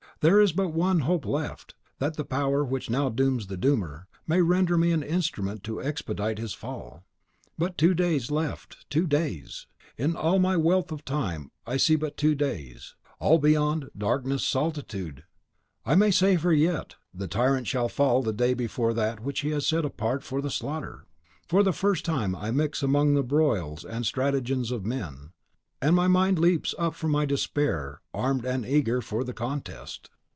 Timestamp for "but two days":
7.57-8.29, 11.95-12.93